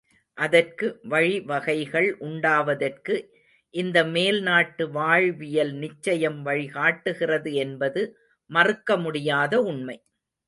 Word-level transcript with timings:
அதற்கு 0.37 0.87
வழிவகைகள் 1.03 2.07
உண்டாவதற்கு 2.19 3.15
இந்த 3.73 3.97
மேல் 4.05 4.39
நாட்டு 4.41 4.85
வாழ்வியல் 4.91 5.73
நிச்சயம் 5.75 6.39
வழிகாட்டுகிறது 6.45 7.51
என்பது 7.65 8.03
மறுக்க 8.49 8.97
முடியாத 8.97 9.53
உண்மை. 9.63 9.97